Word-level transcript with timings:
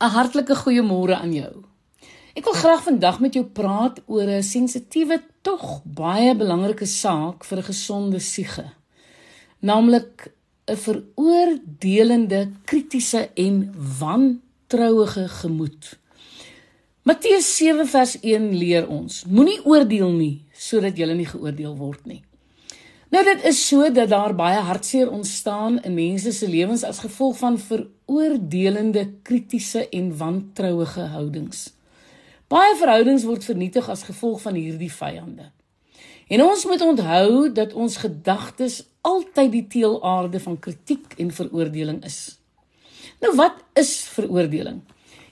'n 0.00 0.10
Hartlike 0.10 0.54
goeiemôre 0.54 1.14
aan 1.14 1.32
jou. 1.32 1.64
Ek 2.34 2.44
wil 2.44 2.56
graag 2.58 2.82
vandag 2.82 3.20
met 3.20 3.34
jou 3.34 3.44
praat 3.44 4.00
oor 4.06 4.26
'n 4.26 4.42
sensitiewe 4.42 5.22
tog 5.42 5.82
baie 5.84 6.34
belangrike 6.34 6.86
saak 6.86 7.44
vir 7.44 7.58
'n 7.58 7.68
gesonde 7.70 8.20
siege. 8.20 8.66
Naamlik 9.60 10.32
'n 10.66 10.76
veroordelende, 10.76 12.50
kritiese 12.64 13.30
en 13.34 13.74
wantrouige 13.98 15.28
gemoed. 15.28 15.98
Matteus 17.02 17.56
7 17.56 17.86
vers 17.86 18.16
1 18.20 18.54
leer 18.58 18.88
ons: 18.88 19.24
Moenie 19.24 19.64
oordeel 19.64 20.10
nie 20.10 20.44
sodat 20.52 20.96
jy 20.96 21.12
nie 21.12 21.26
geoordeel 21.26 21.76
word 21.76 22.06
nie. 22.06 22.22
Nou 23.14 23.22
dit 23.22 23.44
is 23.46 23.60
so 23.68 23.86
dat 23.94 24.08
daar 24.10 24.32
baie 24.34 24.58
hartseer 24.66 25.10
ontstaan 25.10 25.76
in 25.86 25.94
mense 25.94 26.32
se 26.34 26.48
lewens 26.50 26.82
as 26.82 26.98
gevolg 26.98 27.36
van 27.38 27.58
veroordelende, 27.62 29.04
kritiese 29.22 29.84
en 29.88 30.08
wantrouige 30.18 31.04
houdings. 31.12 31.60
Baie 32.50 32.72
verhoudings 32.80 33.22
word 33.28 33.44
vernietig 33.46 33.86
as 33.88 34.02
gevolg 34.08 34.40
van 34.42 34.58
hierdie 34.58 34.90
vyande. 34.90 35.46
En 36.26 36.42
ons 36.42 36.64
moet 36.66 36.82
onthou 36.82 37.52
dat 37.54 37.76
ons 37.78 37.96
gedagtes 38.02 38.80
altyd 39.06 39.52
die 39.52 39.66
teelaarde 39.76 40.40
van 40.42 40.58
kritiek 40.58 41.14
en 41.22 41.30
veroordeling 41.30 42.00
is. 42.04 42.18
Nou 43.22 43.30
wat 43.38 43.60
is 43.78 43.92
veroordeling? 44.16 44.80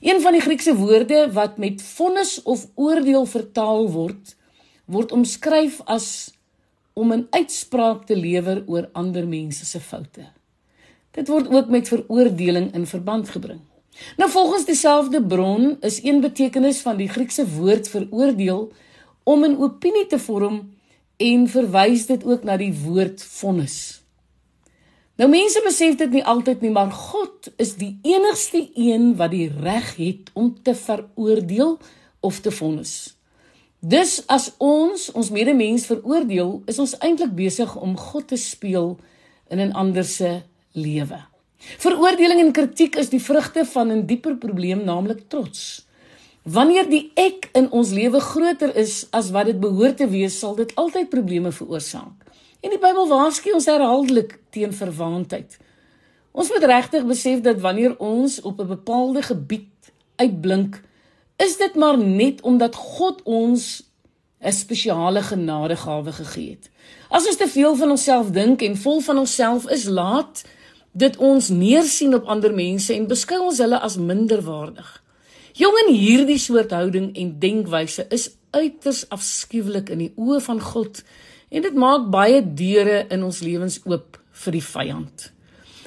Een 0.00 0.22
van 0.22 0.38
die 0.38 0.44
Griekse 0.44 0.76
woorde 0.78 1.24
wat 1.34 1.58
met 1.58 1.82
vonnis 1.82 2.38
of 2.42 2.62
oordeel 2.74 3.26
vertaal 3.26 3.90
word, 3.90 4.36
word 4.86 5.16
omskryf 5.18 5.80
as 5.90 6.30
om 6.92 7.12
'n 7.12 7.26
uitspraak 7.30 8.06
te 8.06 8.16
lewer 8.16 8.62
oor 8.66 8.88
ander 8.92 9.28
mense 9.28 9.64
se 9.66 9.80
foute. 9.80 10.26
Dit 11.10 11.28
word 11.28 11.48
ook 11.48 11.68
met 11.68 11.88
veroordeling 11.88 12.74
in 12.74 12.86
verband 12.86 13.28
gebring. 13.28 13.60
Nou 14.16 14.30
volgens 14.30 14.64
dieselfde 14.64 15.26
bron 15.26 15.76
is 15.80 16.02
een 16.04 16.20
betekenis 16.20 16.80
van 16.80 16.96
die 16.96 17.08
Griekse 17.08 17.48
woord 17.48 17.88
veroordeel 17.88 18.72
om 19.22 19.44
'n 19.44 19.62
opinie 19.62 20.06
te 20.06 20.18
vorm 20.18 20.74
en 21.16 21.48
verwys 21.48 22.06
dit 22.06 22.24
ook 22.24 22.42
na 22.42 22.56
die 22.56 22.74
woord 22.74 23.22
vonnis. 23.22 24.02
Nou 25.14 25.30
mense 25.30 25.60
besef 25.64 25.94
dit 25.94 26.10
nie 26.10 26.24
altyd 26.24 26.60
nie, 26.60 26.70
maar 26.70 26.90
God 26.90 27.52
is 27.56 27.74
die 27.76 27.98
enigste 28.02 28.70
een 28.74 29.16
wat 29.16 29.30
die 29.30 29.52
reg 29.60 29.96
het 29.96 30.30
om 30.32 30.62
te 30.62 30.74
veroordeel 30.74 31.78
of 32.20 32.40
te 32.40 32.50
vonnis. 32.50 33.16
Dus 33.82 34.20
as 34.30 34.52
ons 34.62 35.08
ons 35.10 35.30
medemens 35.34 35.84
veroordeel, 35.90 36.60
is 36.70 36.78
ons 36.78 36.94
eintlik 37.02 37.32
besig 37.34 37.72
om 37.74 37.96
God 37.98 38.28
te 38.30 38.38
speel 38.38 38.94
in 39.50 39.58
'n 39.58 39.72
ander 39.74 40.04
se 40.04 40.42
lewe. 40.72 41.18
Veroordeling 41.58 42.40
en 42.40 42.52
kritiek 42.52 42.94
is 42.96 43.08
die 43.10 43.22
vrugte 43.22 43.64
van 43.64 43.90
'n 43.90 44.06
dieper 44.06 44.36
probleem, 44.36 44.84
naamlik 44.84 45.28
trots. 45.28 45.86
Wanneer 46.42 46.88
die 46.90 47.10
ek 47.14 47.50
in 47.54 47.70
ons 47.70 47.90
lewe 47.90 48.20
groter 48.20 48.76
is 48.76 49.06
as 49.10 49.30
wat 49.30 49.46
dit 49.46 49.60
behoort 49.60 49.96
te 49.96 50.08
wees, 50.08 50.38
sal 50.38 50.54
dit 50.54 50.74
altyd 50.74 51.08
probleme 51.08 51.52
veroorsaak. 51.52 52.26
En 52.60 52.70
die 52.70 52.78
Bybel 52.78 53.08
waarsku 53.08 53.52
ons 53.52 53.66
herhaaldelik 53.66 54.38
teen 54.50 54.72
verwaandheid. 54.72 55.58
Ons 56.32 56.48
moet 56.48 56.64
regtig 56.64 57.06
besef 57.06 57.40
dat 57.40 57.60
wanneer 57.60 57.98
ons 57.98 58.40
op 58.40 58.60
'n 58.60 58.66
bepaalde 58.66 59.22
gebied 59.22 59.92
uitblink, 60.16 60.82
is 61.42 61.56
dit 61.58 61.74
maar 61.74 61.98
net 61.98 62.40
omdat 62.46 62.74
God 62.74 63.22
ons 63.24 63.82
'n 64.42 64.52
spesiale 64.52 65.22
genadegawe 65.22 66.12
gegee 66.12 66.50
het. 66.50 66.70
As 67.08 67.26
ons 67.26 67.36
te 67.36 67.48
veel 67.48 67.76
van 67.76 67.90
onsself 67.90 68.30
dink 68.30 68.62
en 68.62 68.76
vol 68.76 69.00
van 69.00 69.18
onsself 69.18 69.68
is, 69.70 69.84
laat 69.84 70.44
dit 70.92 71.16
ons 71.16 71.48
neersien 71.48 72.14
op 72.14 72.24
ander 72.24 72.54
mense 72.54 72.94
en 72.94 73.06
beskou 73.06 73.40
ons 73.40 73.58
hulle 73.58 73.78
as 73.78 73.96
minderwaardig. 73.96 75.02
Jong 75.52 75.76
en 75.86 75.94
hierdie 75.94 76.38
soort 76.38 76.70
houding 76.70 77.16
en 77.16 77.38
denkwyse 77.38 78.06
is 78.08 78.30
uiters 78.50 79.08
afskuwelik 79.08 79.88
in 79.92 79.98
die 79.98 80.12
oë 80.16 80.40
van 80.40 80.60
God 80.60 81.02
en 81.48 81.62
dit 81.62 81.74
maak 81.74 82.10
baie 82.10 82.40
deure 82.54 83.06
in 83.12 83.22
ons 83.22 83.40
lewens 83.40 83.80
oop 83.84 84.18
vir 84.44 84.52
die 84.52 84.64
vyand. 84.64 85.32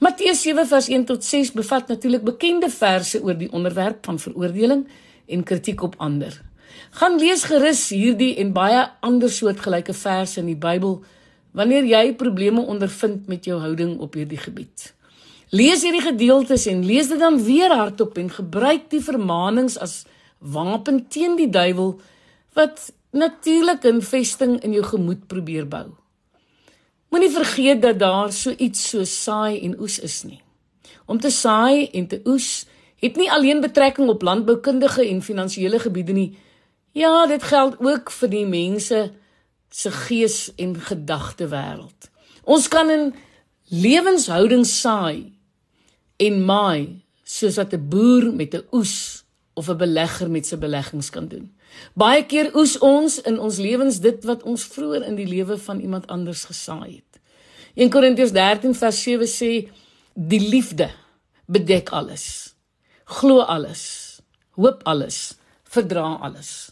Matteus 0.00 0.40
7 0.42 0.66
vers 0.66 0.88
1 0.88 1.04
tot 1.04 1.24
6 1.24 1.52
bevat 1.52 1.88
natuurlik 1.92 2.24
bekende 2.24 2.70
verse 2.72 3.20
oor 3.22 3.36
die 3.36 3.50
onderwerp 3.52 4.04
van 4.08 4.18
veroordeling 4.18 4.86
en 5.30 5.42
kritiek 5.42 5.82
op 5.82 5.94
ander. 5.98 6.42
Gaan 6.90 7.18
lees 7.18 7.44
gerus 7.44 7.88
hierdie 7.88 8.36
en 8.42 8.52
baie 8.52 8.84
ander 9.00 9.30
soortgelyke 9.30 9.94
verse 9.94 10.40
in 10.40 10.46
die 10.50 10.58
Bybel 10.58 11.00
wanneer 11.56 11.86
jy 11.86 12.14
probleme 12.14 12.62
ondervind 12.62 13.26
met 13.30 13.44
jou 13.44 13.58
houding 13.60 13.98
op 13.98 14.14
hierdie 14.14 14.38
gebied. 14.38 14.92
Lees 15.50 15.82
hierdie 15.82 16.04
gedeeltes 16.04 16.66
en 16.70 16.84
lees 16.86 17.08
dit 17.10 17.18
dan 17.18 17.40
weer 17.42 17.74
hardop 17.74 18.18
en 18.18 18.30
gebruik 18.30 18.90
die 18.90 19.02
vermaanings 19.02 19.78
as 19.78 20.04
wapen 20.38 21.06
teen 21.10 21.34
die 21.36 21.50
duiwel 21.50 21.96
wat 22.54 22.92
natuurlik 23.10 23.84
'n 23.84 24.00
vesting 24.02 24.60
in 24.62 24.72
jou 24.72 24.84
gemoed 24.84 25.26
probeer 25.26 25.66
bou. 25.68 25.90
Moenie 27.10 27.30
vergeet 27.30 27.82
dat 27.82 27.98
daar 27.98 28.32
so 28.32 28.50
iets 28.50 28.88
so 28.88 29.04
saai 29.04 29.60
en 29.60 29.80
oes 29.80 29.98
is 29.98 30.22
nie. 30.22 30.42
Om 31.06 31.18
te 31.20 31.30
saai 31.30 31.88
en 31.90 32.06
te 32.06 32.20
oes 32.24 32.66
het 33.00 33.16
nie 33.16 33.30
alleen 33.32 33.60
betrekking 33.60 34.08
op 34.08 34.22
landboukundige 34.22 35.08
en 35.08 35.22
finansiële 35.22 35.78
gebiede 35.78 36.12
nie. 36.12 36.38
Ja, 36.92 37.26
dit 37.26 37.42
geld 37.42 37.76
ook 37.78 38.10
vir 38.10 38.28
die 38.28 38.46
mense 38.46 39.10
se 39.70 39.90
gees 39.90 40.50
en 40.56 40.74
gedagte 40.76 41.48
wêreld. 41.48 42.10
Ons 42.44 42.68
kan 42.68 42.90
in 42.90 43.12
lewenshouding 43.70 44.66
saai 44.66 45.32
en 46.16 46.44
maai 46.44 47.02
soos 47.24 47.56
wat 47.56 47.72
'n 47.72 47.88
boer 47.88 48.32
met 48.34 48.54
'n 48.54 48.66
oes 48.72 49.24
of 49.54 49.68
'n 49.68 49.76
belegger 49.76 50.30
met 50.30 50.46
sy 50.46 50.56
beleggings 50.56 51.10
kan 51.10 51.28
doen. 51.28 51.52
Baie 51.94 52.26
keer 52.26 52.50
oes 52.56 52.78
ons 52.78 53.20
in 53.20 53.38
ons 53.38 53.56
lewens 53.56 54.00
dit 54.00 54.24
wat 54.24 54.42
ons 54.42 54.64
vroeër 54.64 55.02
in 55.02 55.14
die 55.14 55.26
lewe 55.26 55.58
van 55.58 55.80
iemand 55.80 56.06
anders 56.06 56.44
gesaai 56.44 56.94
het. 56.94 57.20
1 57.74 57.90
Korintiërs 57.90 58.32
13 58.32 58.74
vers 58.74 59.02
7 59.02 59.28
sê 59.28 59.70
die 60.14 60.48
liefde 60.48 60.90
bedek 61.46 61.88
alles 61.88 62.49
glo 63.10 63.42
alles, 63.42 64.20
hoop 64.54 64.84
alles, 64.86 65.34
verdra 65.64 66.18
alles. 66.22 66.70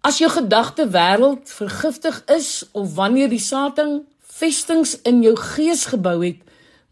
As 0.00 0.20
jou 0.22 0.30
gedagte 0.32 0.86
wêreld 0.94 1.50
vergiftig 1.52 2.22
is 2.32 2.64
of 2.72 2.94
wanneer 2.96 3.28
die 3.28 3.42
Satan 3.42 4.00
vestings 4.38 4.94
in 5.08 5.20
jou 5.24 5.34
gees 5.36 5.88
gebou 5.92 6.20
het, 6.22 6.40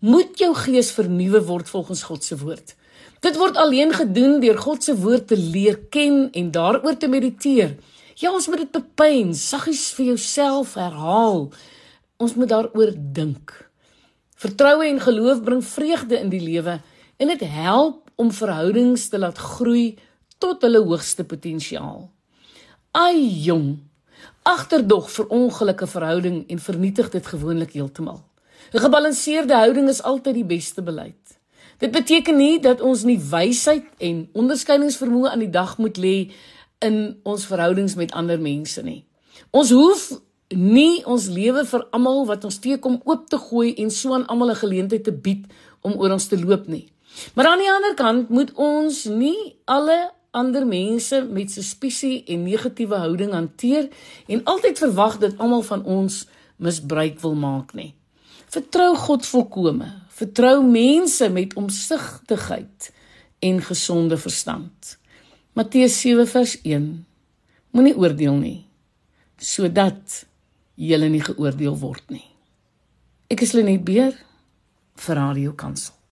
moet 0.05 0.37
jou 0.39 0.53
gees 0.59 0.91
vernuwe 0.93 1.41
word 1.47 1.71
volgens 1.73 2.03
God 2.05 2.25
se 2.25 2.37
woord. 2.37 2.75
Dit 3.25 3.39
word 3.41 3.57
alleen 3.57 3.95
gedoen 3.97 4.41
deur 4.43 4.59
God 4.61 4.85
se 4.85 4.97
woord 5.01 5.31
te 5.31 5.39
leer 5.41 5.79
ken 5.91 6.27
en 6.37 6.51
daaroor 6.53 6.99
te 7.01 7.09
mediteer. 7.09 7.77
Ja, 8.17 8.33
ons 8.33 8.49
moet 8.49 8.67
dit 8.67 8.73
bepyn, 8.73 9.33
saggies 9.35 9.89
vir 9.97 10.13
jouself 10.13 10.75
herhaal. 10.77 11.47
Ons 12.21 12.37
moet 12.37 12.53
daaroor 12.53 12.93
dink. 12.97 13.55
Vertroue 14.37 14.85
en 14.89 15.01
geloof 15.01 15.41
bring 15.45 15.65
vreugde 15.65 16.21
in 16.21 16.29
die 16.33 16.43
lewe 16.45 16.81
en 17.17 17.33
dit 17.33 17.45
help 17.49 18.06
om 18.17 18.33
verhoudings 18.33 19.09
te 19.09 19.19
laat 19.19 19.39
groei 19.39 19.99
tot 20.39 20.63
hulle 20.63 20.83
hoogste 20.85 21.25
potensiaal. 21.25 22.09
Ai 22.97 23.21
jong, 23.45 23.77
agterdog 24.43 25.11
vir 25.13 25.29
ongelukkige 25.29 25.91
verhouding 25.91 26.45
en 26.49 26.59
vernietig 26.59 27.11
dit 27.13 27.27
gewoonlik 27.27 27.73
heeltemal. 27.77 28.25
'n 28.73 28.79
Gebalanseerde 28.79 29.55
houding 29.55 29.89
is 29.89 30.03
altyd 30.03 30.35
die 30.35 30.45
beste 30.45 30.83
beleid. 30.83 31.39
Dit 31.79 31.91
beteken 31.91 32.37
nie 32.37 32.61
dat 32.61 32.81
ons 32.81 33.05
nie 33.05 33.19
wysheid 33.21 33.85
en 33.99 34.29
onderskeidingsvermoë 34.33 35.29
aan 35.29 35.45
die 35.45 35.51
dag 35.51 35.77
moet 35.79 35.97
lê 35.97 36.33
in 36.79 37.21
ons 37.23 37.47
verhoudings 37.47 37.95
met 37.95 38.13
ander 38.13 38.41
mense 38.41 38.83
nie. 38.83 39.05
Ons 39.51 39.71
hoef 39.71 40.21
nie 40.55 41.05
ons 41.05 41.29
lewe 41.29 41.65
vir 41.65 41.87
almal 41.91 42.25
wat 42.27 42.45
ons 42.45 42.59
teekom 42.59 43.01
oop 43.05 43.29
te 43.29 43.39
gooi 43.39 43.75
en 43.83 43.91
so 43.91 44.15
aan 44.15 44.27
almal 44.27 44.51
'n 44.51 44.63
geleentheid 44.63 45.05
te 45.05 45.13
bied 45.13 45.45
om 45.83 45.93
oor 45.93 46.13
ons 46.13 46.27
te 46.27 46.39
loop 46.39 46.67
nie. 46.67 46.89
Maar 47.35 47.47
aan 47.47 47.63
die 47.63 47.73
ander 47.73 47.95
kant 47.95 48.29
moet 48.29 48.53
ons 48.55 49.05
nie 49.05 49.57
alle 49.65 50.13
ander 50.37 50.67
mense 50.69 51.23
met 51.25 51.51
suspisie 51.51 52.25
en 52.29 52.45
negatiewe 52.45 52.99
houding 53.01 53.33
hanteer 53.33 53.89
en 54.27 54.45
altyd 54.45 54.79
verwag 54.79 55.19
dat 55.23 55.39
almal 55.39 55.65
van 55.65 55.85
ons 55.85 56.27
misbruik 56.57 57.21
wil 57.21 57.35
maak 57.35 57.73
nie. 57.75 57.95
Vertrou 58.53 58.93
God 58.97 59.27
volkome. 59.27 59.89
Vertrou 60.17 60.61
mense 60.65 61.29
met 61.33 61.55
omsigtigheid 61.55 62.93
en 63.39 63.61
gesonde 63.63 64.17
verstand. 64.17 64.97
Matteus 65.53 66.01
7 66.01 66.29
vers 66.29 66.61
1. 66.63 66.89
Moenie 67.71 67.97
oordeel 67.97 68.41
nie 68.41 68.61
sodat 69.37 70.23
jy 70.81 70.97
nie 71.09 71.21
geoordeel 71.21 71.77
word 71.77 72.09
nie. 72.09 72.25
Ek 73.29 73.43
is 73.45 73.53
Lenet 73.57 73.85
Beer 73.85 74.17
vir 74.97 75.21
Radio 75.21 75.53
Kansel. 75.53 75.96